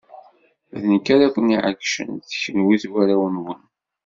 [0.81, 3.61] D nekk ara ken-iɛeggcen, s kenwi s warraw-nwen.